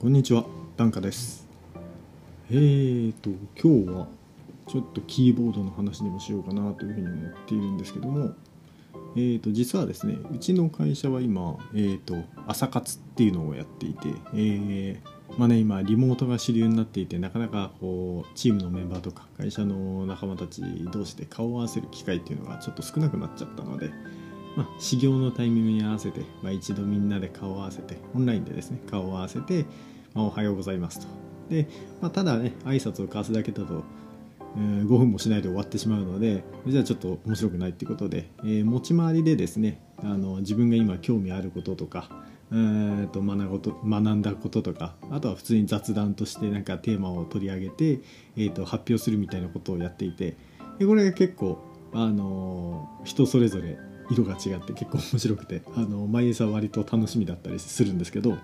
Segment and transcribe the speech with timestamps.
[0.00, 0.44] こんにちは、
[0.76, 1.44] ダンカです。
[2.52, 4.06] えーと、今日は
[4.68, 8.30] ちょっとキーボードの話でもしようかなというふうに思っているんですけども、
[9.16, 12.14] えーと、実はですね、うちの会社は今、えーと、
[12.46, 20.62] 朝活っていうのをやっていて、えーまあね、今、リモートが主流になっていて、なかなかこうチームのメンバーとか会社の仲間たち
[20.92, 23.90] 同士で顔を合わせる機会っていうのがちょっと少なくなっちゃったので、
[24.58, 29.64] まあ、始業のタイミングに合わせて、まあ、一度みんなで顔を合わせてオンラインでですね顔を合わせて、
[30.14, 31.06] まあ、おはようございますと。
[31.48, 31.68] で、
[32.00, 33.84] まあ、ただね挨拶を交わすだけだと、
[34.56, 42.10] えー5分もしないで終わってしまうのでじゃあちょっと面白くないっていうことで、えー持ち回りでですねあの自分が今興味あることとか
[42.50, 48.00] えーと学ぶこと学んだこととかあとは普通に雑談としてなんかテーマを取り上げて、
[48.36, 50.36] えーと発表するみたいなことをやっていて
[50.80, 53.78] でこれが結構あの人それぞれ
[54.10, 58.38] 色が違って結構面白くてあの毎朝割と楽しみだったりするんですけど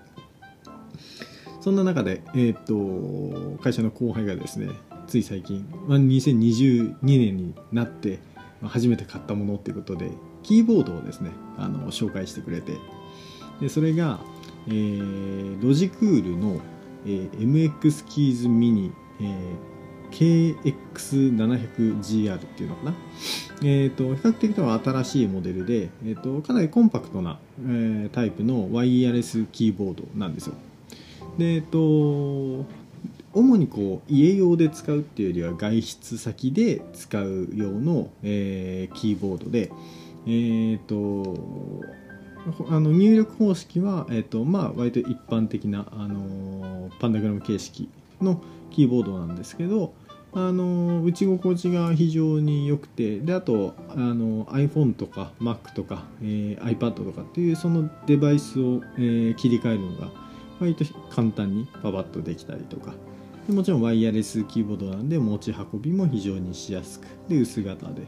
[1.61, 4.69] そんな中で、えー、と会社の後輩がですね
[5.07, 8.19] つい最近、まあ、2022年になって
[8.61, 10.11] まあ初めて買ったものっていうことで
[10.43, 12.73] キーボードをですねあの紹介してくれて
[13.59, 14.19] でそれが、
[14.67, 16.59] えーロジクールの、
[17.05, 19.75] えー MX キーズミニ、えー
[20.11, 22.93] KX700GR っていうのかな？
[23.61, 30.55] えー、と比較的とは新しいモデルで、えー、とかなりコンパクトな、えータイプのワイヤレスキーボードなんですよ。
[31.37, 32.65] でえっ、と
[33.33, 39.71] 主にこう家用で使うっていうよりは外出先で使う用の、えーキーボードで、
[40.27, 41.35] えっと
[42.69, 47.89] あの入力方式は、えっとまあ、割と一般的な、あのパンダグラム形式
[48.21, 49.93] のキーボードなんですけど、
[50.35, 60.11] あの打ち心地が非常に良くてであとあの iPhone とか Mac とか、えー iPad とかっていうそのデバイスを、えー切り替えるのが
[60.59, 62.93] 割と簡単にパパッとできたりとか。
[63.47, 68.01] でもちろんワイヤレスキーボードなんで持ち運びも非常にしやすくで薄型で。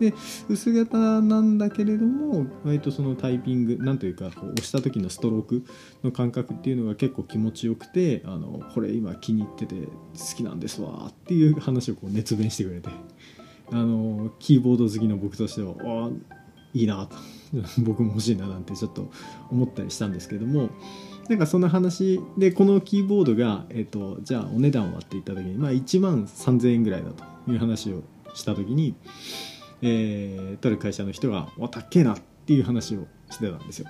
[0.00, 0.14] で
[0.48, 5.64] 薄型なんだけれども割とそのタイピングなんというかこう押した時のストローク
[6.02, 9.90] の感覚っていうのが結構気持ちよくてあのこれ今気に入ってて好
[10.36, 12.88] きなんですわっていう話をこう熱弁してくれて
[13.70, 15.74] あのキーボード好きの僕としては
[16.06, 16.10] あ
[16.74, 17.16] いいなと
[17.82, 19.10] 僕も欲しいななんてちょっと
[19.50, 20.70] 思ったりしたんですけども
[21.28, 28.02] なんかそんな話でこのキーボードが、えっとじゃあお値段はって言った時に、まあ、1万3000円ぐらいだという話を
[28.34, 28.94] した時に、
[29.82, 33.88] えー、とる会社の人が「おたっけえな」っていう話をしてたんですよ。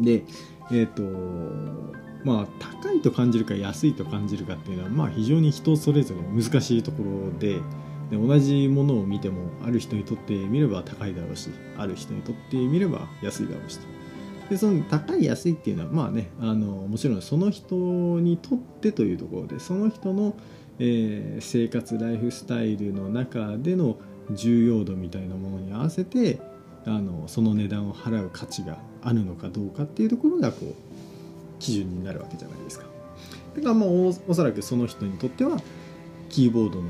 [0.00, 0.24] で
[0.72, 1.02] えっ、と
[2.24, 7.60] まあ高いと感じるか安いと感じるかっていうのはまあ非常に人それぞれ難しいところで
[8.10, 13.86] で同じものを見てもある人にとってみれば高いだろうしある人にとってみれば安いだろうしと
[14.50, 17.76] でその高い安いっていうのはまあねあのもちろんその人
[18.20, 20.34] にとってというところでその人の、
[20.78, 23.96] えー生活ライフスタイルの中での
[24.30, 26.40] 重要度みたいなものに合わせて
[26.86, 30.74] あのその値段を払う価値があるのかどうかっていうところがこう
[31.58, 32.86] 基準になるわけじゃないですか。
[33.56, 35.58] だからまあおそらくその人にとっては
[36.28, 36.88] キーボードの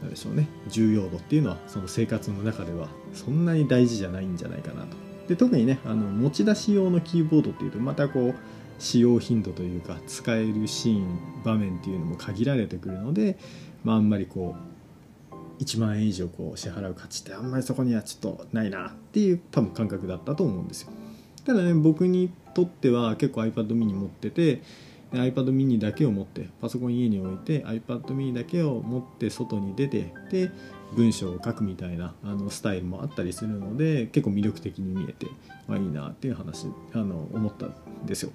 [0.00, 4.96] なんでしょうね重要度っていうのはその生活の中ではそんなに大事じゃないんじゃないかなと。
[5.28, 8.34] で特にねあの持ち出し用のキーボードっていうとまたこう
[8.78, 13.38] 使用頻度というか使えるシーン場面っていうのも限られてくるので、
[13.82, 14.73] まあ、あんまりこう
[15.60, 20.90] 1万円以上こう支払う価値ってあんまりそこにはちょっとないなっていう多分感覚だったと思うんですよ。
[21.44, 24.62] ただね僕にとっては結構 iPad mini 持ってて
[25.12, 30.50] iPad mini だけを持ってパソコン家に置いて iPad mini だけを持って外に出てで
[30.96, 35.26] 文章を書くみたいなあのスタイルもあったりするので結構魅力的に見えて、
[35.66, 37.74] まあ、いいなっていう話あの思ったん
[38.06, 38.32] ですよ。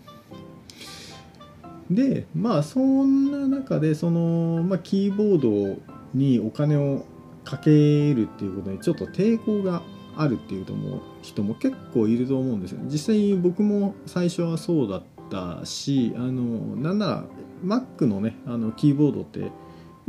[1.90, 7.06] でまあそんな中でその、まあ、キーボードにお金を
[7.44, 7.70] かけ
[8.14, 9.82] るっていうことにちょっと抵抗が
[10.16, 12.80] あるっていうとも人も結構いると思うんですよ。
[12.86, 17.24] 実際僕も最初はそうだったしあのなんなら
[17.64, 19.52] Mac のねあのキーボードって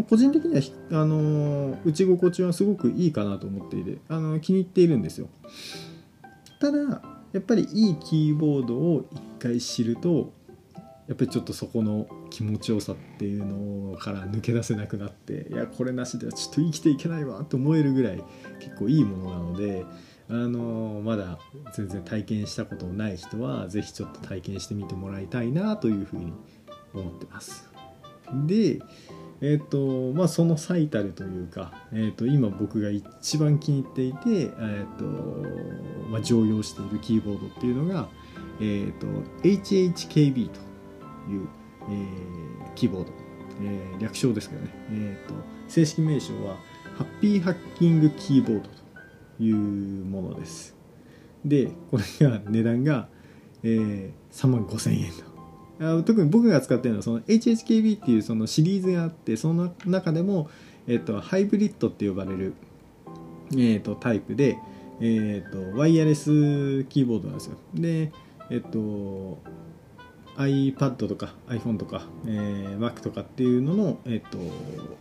[0.09, 5.29] 個人的にはあの打ち心地はすごくいいかなと思っていてあの気に入っているんですよ。
[6.61, 7.03] ただ
[7.33, 10.33] やっぱりいいキーボードを一回知ると
[11.11, 18.23] やっぱりちょっとそこの気持ちよさっていうのから抜け出せなくなっていやこれなしではちょっと生きていけないわと思えるぐらい
[18.61, 19.85] 結構いいものなので
[20.29, 21.41] あのまだ
[21.75, 26.33] 全然体験したことのない人は是非ちょっと体験してみてもらいたいなというふうに
[26.95, 27.69] 思ってます。
[28.47, 28.79] で
[29.41, 35.05] えっ、とまあその最たるというか、えー、と今僕が一番気に入っていて、えーと
[36.09, 38.09] まあ、常用しているキーボードっていうのが、
[38.61, 39.07] えー、と
[39.43, 40.70] HHKB と
[41.31, 41.49] いう
[41.89, 43.13] えー、キーボード、
[43.63, 45.35] えー、略称ですけどね、えーと、
[45.69, 46.57] 正式名称は
[46.97, 50.77] ハッピーハッキングキーボードというものです。
[51.45, 53.09] でこれが値段が、
[53.63, 55.31] えー、3万5000円と。
[55.99, 60.51] あ特に僕が使ってるのはその HHKB っていうそのシリーズがあってその中でも、
[60.87, 62.53] えっと、ハイブリッドって呼ばれる、
[63.57, 64.59] えっと、タイプで、
[65.01, 67.57] えっと、ワイヤレスキーボードなんですよ。
[67.75, 68.13] で
[68.51, 69.39] えっと
[70.37, 74.39] iPad とか iPhone とか、えー、Mac とかっていうのの、えっと、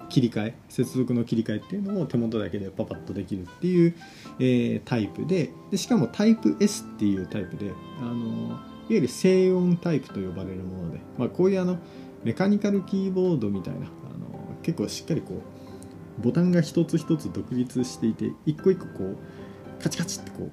[0.09, 3.95] 切り替え接続の切り替えっていうのを手元だけでパパッとできるっていう、
[4.39, 7.71] えー、タイプででしかもタイプ S っていうタイプで
[8.01, 8.59] あのいわ
[8.89, 11.77] ゆる静音タイプと呼ばれるもので、まあ、こういうあの
[12.23, 13.81] メカニカルキーボードみたいなあ
[14.17, 15.41] の結構しっかりこ
[16.19, 19.17] うボタンが一つ一つ独立していて一個一個こう
[19.81, 20.49] カチカチってこ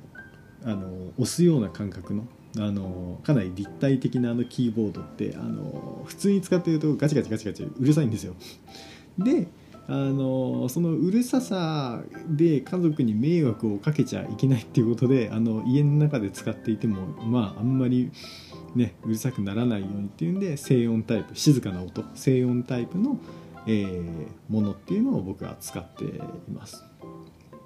[0.65, 2.25] うあの押すような感覚の
[2.59, 8.35] あのかなり立体的なあのキーボードってあの普通に使ってるとガチガチガチガチうるさいんですよ。
[9.19, 9.49] で
[9.89, 18.11] あのそのうるささで家族に迷惑をかけちゃいけないっていうことであの家の中で使っていてもまああんまり
[18.75, 23.19] ねうるさくならないようにっていうんで静音タイプ静かな音静音タイプの、
[23.69, 26.11] えー、ものっていうのを僕は使ってい
[26.53, 26.85] ます。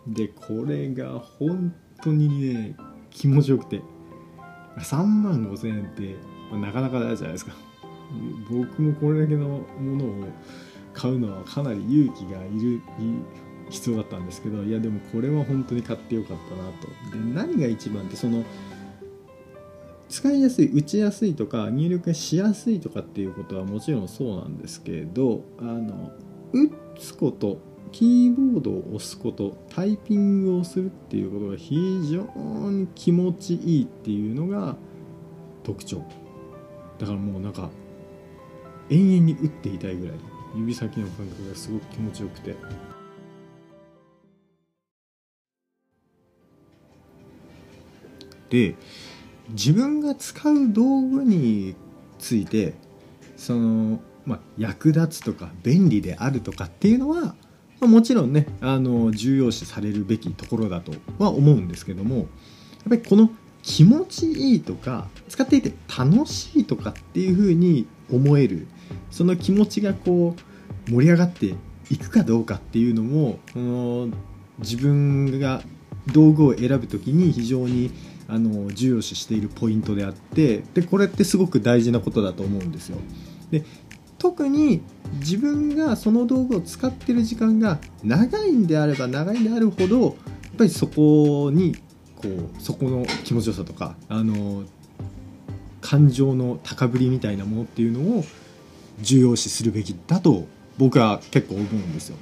[0.06, 2.76] でこれが本当にね
[3.10, 3.82] 気持ちよくて
[4.80, 6.16] 3万5千円って
[6.52, 7.52] なかなかないじゃないですか。
[8.50, 10.24] 僕もこれだけのものを
[10.92, 12.80] 買うのはかなり勇気がいる
[13.68, 16.88] 必要だったんですけどいやでもこれは本当に買ってよかったなと。
[17.16, 18.44] で何が一番ってその
[20.08, 26.10] 使いやすい打ちやすいとか入力しやすいとかっていうことはもちろんそうなんですけどあの
[26.52, 26.68] 打
[26.98, 27.60] つこと
[27.92, 31.74] キーボードを押すことタイピングをするっていうことが非
[32.08, 32.22] 常
[32.70, 34.76] に気持ちいいっていうのが
[35.62, 36.02] 特徴。
[36.98, 37.70] だからもうなんか
[38.90, 40.16] 永遠に打っていたいぐらい
[40.56, 42.56] 指先の感覚がすごく気持ちよくて。
[48.50, 48.74] で
[49.50, 51.76] 自分が使う道具に
[52.18, 52.74] ついて
[53.36, 57.34] その、まあ、役立つとか便利であるとかっていうのは、
[57.80, 62.26] ま、もちろんねあの重要視されるべきところだとは思うんですけどもやっ
[62.90, 63.30] ぱりこの
[63.62, 68.66] 気持ちいいとか使っていて楽しいとかっていうふうに思える
[69.10, 70.34] その気持ちがこ
[70.88, 71.54] う盛り上がって
[71.90, 74.08] いくかどうかっていうのもこの
[74.58, 75.62] 自分が
[76.12, 77.90] 道具を選ぶ時に非常に
[78.28, 82.98] あの重要視しているポイントであってでこれってすごく大事なことだと思うんですよ。
[83.50, 83.64] で
[84.18, 84.82] 特に
[85.14, 90.12] 自分がその道具を使ってる時間が長いんであれば長いんであるほどやっ
[90.56, 91.76] ぱりそこに
[92.16, 94.64] こうそこの気持ちよさとかあの
[95.80, 98.24] 感情の高ぶりみたいなものっていうのを
[99.00, 100.46] 重要視するべきだと
[100.78, 102.16] 僕は結構思うんですよ。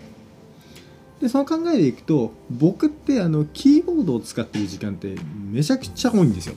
[1.20, 5.17] でその考えでいくと僕ってあのキーボードを使ってる時間って
[5.50, 6.55] めちゃくちゃ多いんですよ。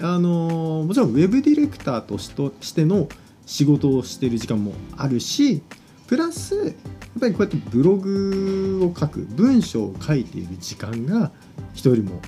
[0.00, 3.08] あのもちろんウェブディレクターとしての
[3.50, 5.60] 仕事をしてる時間もあるし
[6.06, 6.72] プラスやっ
[7.20, 11.32] ぱりこうやってブログを書く文章を書いている時間が
[11.74, 12.22] 人よりも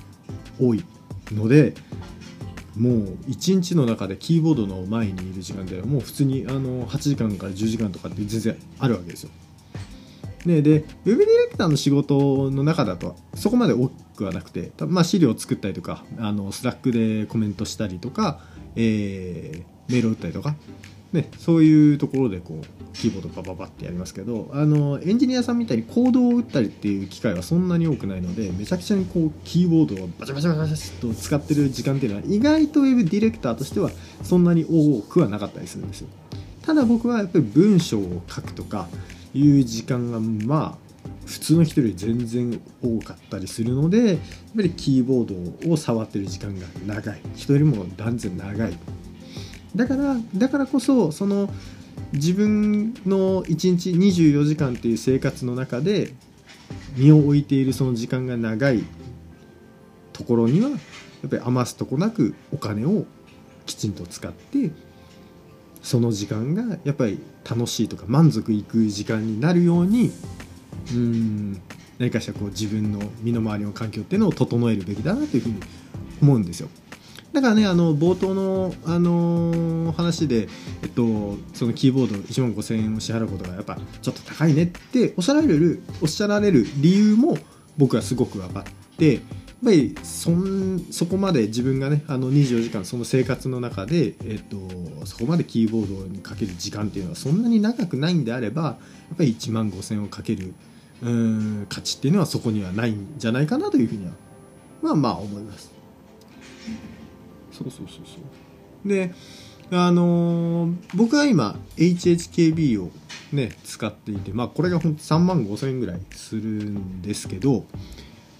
[0.59, 0.83] 多い
[1.31, 1.75] ので
[2.75, 2.93] もう
[3.29, 9.29] 1日の中でキーボードの前にいる時間ではもう普通にあの8時間から10時間とかって全然あるわけですよ。
[10.45, 13.87] ね、でウェブディレクターの仕事の中だとそこまで多
[14.17, 18.41] くはなくて、まあ、資料を作ったりとかあのスラックでコメントしたりとか、
[18.75, 20.55] えー、メールを打ったりとか
[21.13, 33.91] ね、そういうところでこうキーボードバババってやりますけどあのエンジニアさんみたいにコードを打ったりっていう機会はそんなに多くないのでめちゃくちゃにこうキーボードをバチャバチャバチャと使ってる時間っていうのは意外とウェブディレクターとしては
[34.23, 36.07] そんなに多くはなかったりするんですよ
[36.63, 38.87] ただ僕はやっぱり文章を書くとか
[39.35, 40.83] いう時間がまあ
[41.25, 44.17] 普通の人より全然多かったりするのでやっ
[44.55, 48.77] ぱりキーボードを触ってる時間が長い人よりも断然長い
[49.75, 51.49] だからだからこそその
[52.13, 56.13] 自分の1日24時間っていう生活の中で
[56.95, 58.83] 身を置いているその時間が長い
[60.11, 63.05] ところにはやっぱり余すとこなくお金を
[63.65, 64.71] きちんと使って
[65.81, 70.11] その時間がやっぱり楽しいとか満足いく時間になるように
[70.93, 71.61] うん
[71.97, 75.55] 何かしらこう自分の身の回りの環境っていうのを整えるべきだなというふうに
[76.21, 76.69] 思うんですよ。
[77.33, 80.47] だからねあの冒頭の、あの、話で、
[80.83, 87.37] えっと、そのキーボード1万5000円を支払うことがやっぱちょっと高いねっておっしゃられるおっしゃられる理由も
[87.77, 88.63] 僕はすごく分かっ
[88.97, 89.21] てやっ
[89.65, 98.69] ぱりそんそこまで自分がねあの24時間その生活の中で、えっと、そこまでキーボードにかける時間っていうのはそんなに長くないんであればや
[99.13, 100.53] っぱり1万5000円をかける
[101.01, 104.11] うん価値っていうのはそこにはないんじゃないかなというふうには
[104.81, 105.72] まあまあ思います。
[107.57, 108.17] そうそうそうそ
[108.85, 109.13] うで
[109.71, 112.91] あのー、僕は今 HHKB を
[113.31, 117.65] ね使っていてまあこれがほんと3万5000円ぐらいするんですけど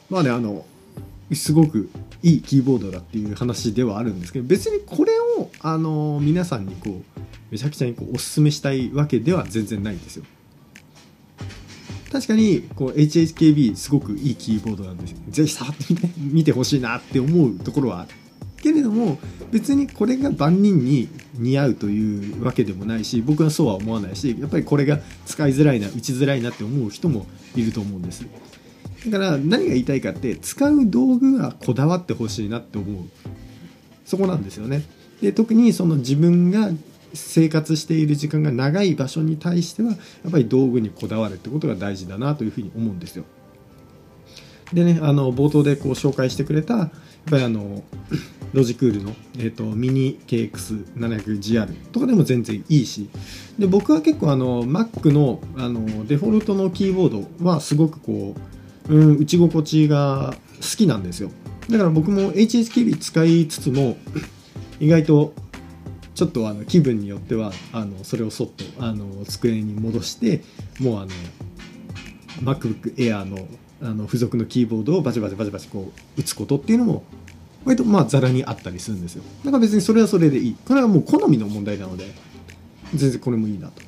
[0.09, 0.65] まあねあの
[1.31, 1.89] すごく
[2.21, 10.25] いいキーボードだっていう話ではあるんですけど別にこれを、あの皆さんにこうめちゃくちゃにこうおすすめしたいわけでは全然ないんですよ。
[12.11, 15.15] 確かにこう HHKB すごくいいキーボードなんです。
[15.29, 18.09] ぜひ触ってみて見てほしいなって思うところはある。
[18.63, 19.19] けれども
[19.51, 27.27] 別にこれが万人に似合うというわけでもないし僕はそうは思わないしやっぱりこれが使いづらいな打ちづらいなって思う人も
[27.57, 28.25] いると思うんです。
[29.09, 33.03] だから何が言いたいかって使う道具はこだわってほしいなって思う
[34.05, 34.83] そこなんですよね。
[35.21, 36.69] で特にその自分が
[37.13, 39.97] 生活している時間が長い場所に対してはや
[40.29, 43.25] っぱり道具にこだわるってことが大事だなというふうに思うんですよ。
[44.71, 46.89] でねあの冒頭でこう紹介してくれたやっ
[47.29, 47.83] ぱりあの
[48.53, 53.09] ロジクールの、えーと、ミニ KX700GR とかでも全然いいし
[53.57, 58.35] で僕は結構あの Mac のあのデフォルトのキーボードはすごくこ
[58.87, 61.31] ううん打ち心地が好きなんですよ。
[61.69, 63.97] だから僕も HSKB 使いつつも
[64.79, 65.33] 意外と
[66.13, 70.43] ちょっとあの気分によってはあのそれをそっとあの机に戻して
[70.79, 71.07] もうあの
[72.41, 73.47] MacBook Air の
[73.81, 77.03] あの付属のキーボードをバチバチバチバチこう打つことっていうのも
[77.65, 79.23] 割とまあざらにあったりするんですよ。
[79.43, 80.55] だから別にそれはそれでいい。
[80.65, 82.05] これはもう好みの問題なので
[82.93, 83.81] 全然これもいいなと。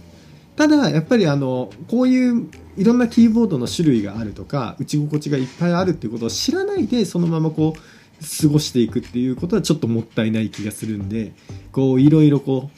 [0.55, 11.33] ただやっぱりあのこういういろんなキーボードの種類があるとか打ち心地がいっぱいあるっていうことを知らないでそのままこう過ごしていくっていうことはちょっともったいない気がするんで
[11.71, 12.69] こういろいろこ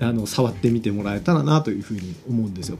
[0.00, 2.78] うあの触ってみてもらえたらなというふうに思うんですよ。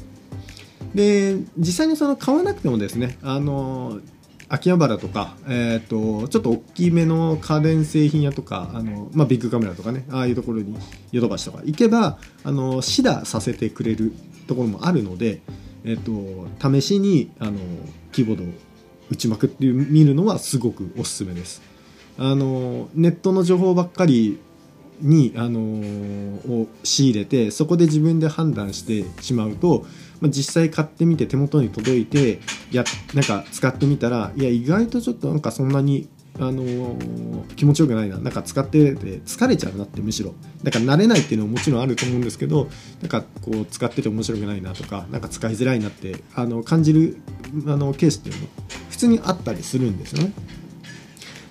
[0.95, 4.01] で実際にその買わなくてもですねあの
[4.49, 10.77] 秋葉原とか、えーと、ちょっと大きめの家電製品屋とかあの、まあ、ビッグカメラとかねああいうところに
[11.11, 14.13] ヨドバシとか行けばあのシダさせてくれる
[14.47, 15.41] ところもあるので、
[15.85, 17.59] えーと、試しにあの
[18.13, 18.47] キーボードを
[19.11, 21.63] 打ちまくって見るのはすごくおすすめです。
[22.19, 24.39] あのネットの情報ばっかり
[25.01, 29.87] に、あのを仕入れてそこで自分で判断してしまうと
[30.21, 32.41] まあ、実際買ってみて手元に届いて
[32.73, 32.85] や
[33.15, 42.69] なんか使ってみたらいや意外とちょっとなんかそんなにあのー、気持ちよくないななんか使ってて疲れちゃうなってむしろだから慣れないっていうのももちろんあると思うんですけど
[43.01, 47.17] なんかこう使ってて面白くないなとかなんか使いづらいなってあの感じる
[47.67, 48.49] あのケースっていうのも
[48.91, 50.33] 普通にあったりするんですよね。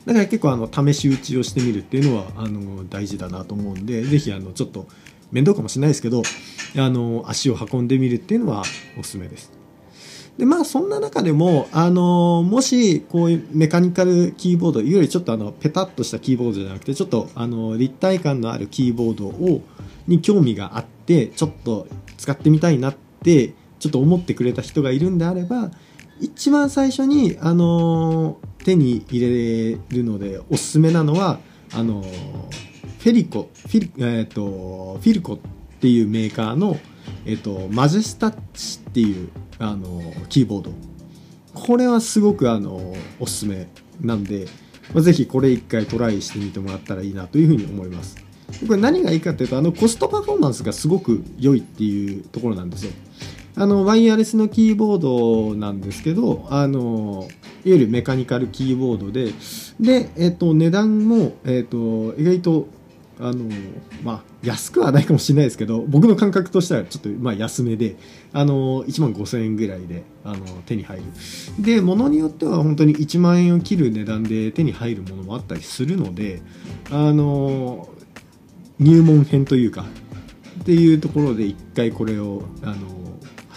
[0.05, 4.87] だから結構あの試し打ちをしてみるっていうのはあの大事だなと思うんで是非あのちょっと
[5.31, 6.21] 面倒かもしれないですけど
[6.77, 8.63] あの足を運んでみるっていうのは
[8.99, 9.51] おすすめです。
[10.37, 19.61] でまあそんな中でもあのもしこういうメカニカルキーボードよりちょっとあのペタッとしたキーボードじゃなくてちょっとあの立体感のあるキーボードを
[20.07, 25.71] に興味があってちょっと使ってみたいなってちょっと思ってくれた人がいるんであれば
[26.19, 31.39] 一番最初にあの手に入れるのでおすすめなのは
[31.73, 35.37] あのフェリコフィ,、えーと、フィルコっ
[35.79, 36.77] ていうメーカーの、
[37.25, 39.29] えーと、マジェスタッチっていう
[39.59, 40.71] あのキーボード。
[41.53, 43.67] これはすごくあのおすすめ
[44.01, 44.47] なんで、
[44.93, 48.17] まあ、ぜひこれ一回トライしてみてもらったらいいなというふうに思います。
[48.67, 52.91] これ何がいいかっていうとあのコストパフォーマンスがすごく良いっていうところなんですよ。
[53.57, 57.27] あのワイヤレスのキーボードなんですけどあの
[57.63, 59.31] いわゆるメカニカルキーボードで
[59.79, 62.67] で、えっと、値段も、えっと、意外と
[63.17, 63.49] あの
[64.03, 67.95] まあ安くはないかもしれないですけど僕の感覚としてはちょっとまあ安めで
[68.33, 71.03] あの1万5000円ぐらいであの手に入る。
[71.59, 76.41] で物によっては本当に1万円を切る値段で手に入るものもあったりするので
[76.91, 77.87] あの
[78.79, 79.85] 入門編というか
[80.61, 82.75] っていうところで一回これをあの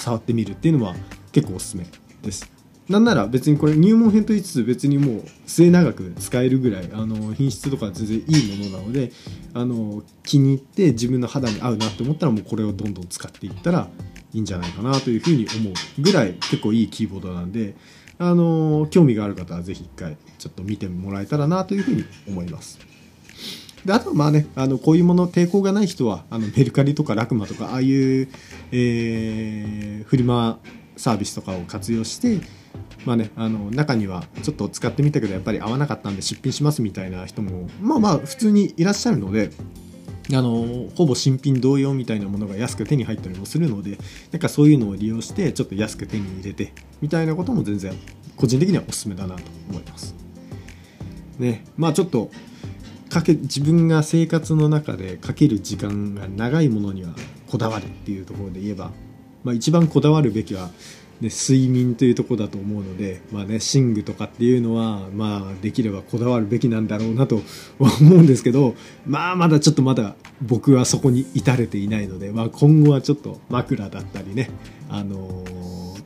[0.08, 0.94] 触ってみるっていうのは
[1.32, 1.86] 結構おすすめ
[2.22, 2.50] です
[2.88, 9.12] なんなら別にこれ入門編と言いつつ別にもう末長く使えるぐらいあの品質とか全然いいものなので
[9.52, 13.90] あの気に入って自分の肌に合うなって思ったらもうこれをどんどん使っていったら
[14.32, 17.74] いいんじゃないかなというふうに思うぐらい結構いいキーボードなんで
[18.18, 22.78] あの興味がある方は是非一回ちょっと見てもらえたらなというふうに思います。
[23.84, 28.28] であとはまあねあのこういうもの抵抗がない人はあのメルカリとかラクマとかああいう、
[28.72, 30.58] えー、フリマ
[30.96, 32.40] サービスとかを活用して
[33.04, 39.50] まあねあの中にはちょっと使ってみたけどやっぱり合わなかったんで出品しますみたいな人もまあまあ普通にいらっしゃるので
[40.30, 43.98] あのほぼ新品同様みたいなものが安く手に入ったりもするので
[44.30, 47.94] なんかそういうのを利用してちょっと安く手に入れてみたいなことも全然
[48.36, 50.14] 個人的にはおすすめだなと思います。
[51.38, 52.30] ねまあちょっと
[53.18, 57.10] かけ自分が生活の中でかける時間が長いものには
[57.50, 58.92] こだわるっていうところで言えば、
[59.42, 60.68] まあ、一番こだわるべきは、
[61.20, 67.36] ね、睡眠というとこだと思うので、まあね、寝具とかっていうのは、まあ、できればこだわるべきなんだろうなと
[67.80, 74.50] は思うんですけど、まあ、まだちょっとまだ僕はそこに至れていないので、まあ、今後はちょっと枕だったりね、
[74.88, 76.02] あのー、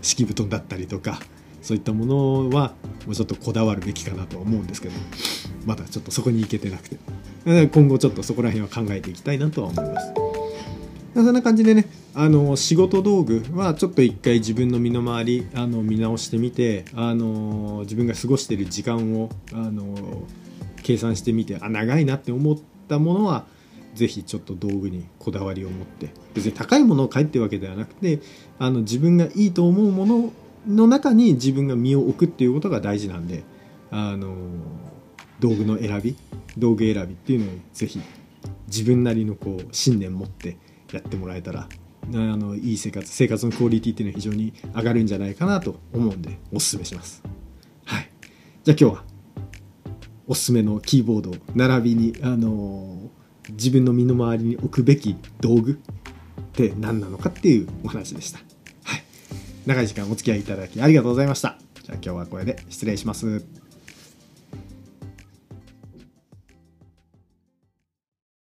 [0.00, 1.20] 敷布団だったりとか
[1.60, 2.74] そういったものは
[3.06, 4.94] もうちょっとこだわるべきかなと思うんですけど。
[5.66, 6.96] まだちょっとそこに行けてなくて
[7.68, 10.12] 今後ちょっとそこら辺は考えていきたいなとは思います。
[11.14, 20.22] そんな感じでねあの仕事道具はちょっと一回自分の身の回りあの見直してみてあの自分が過ごしてる時間をあの
[20.82, 22.56] 計算してみてあ長いなって思っ
[22.88, 23.44] たものは
[23.94, 28.20] ぜひちょっと道具にこだわりを持って別に高いものを買えってわけではなくて
[28.58, 30.32] あの自分がいいと思うもの
[30.66, 33.42] の中に自分が身を置くっていうことが大事なんで
[33.90, 34.34] あの
[35.42, 36.16] 道具の選び
[36.56, 38.00] 道具選びっていうのをぜひ
[38.68, 40.56] 自分なりのこう信念持って
[40.92, 41.68] やってもらえたら
[42.04, 47.22] あのいい生活生活のクオリティっていうのは非常に上がるんじゃないかなと思うんでおすすめします。
[47.84, 48.08] はい、
[48.64, 49.04] じゃあ今日は
[50.26, 53.10] おすすめのキーボード並びに、あの
[53.50, 55.76] 自分の身の回りに置くべき道具っ
[56.52, 58.38] て何なのかっていうお話でした。
[58.84, 59.02] はい、
[59.66, 61.58] 長い時間お付き合いいただきありがとうございました。
[61.82, 63.61] じゃあ今日はこれで失礼します。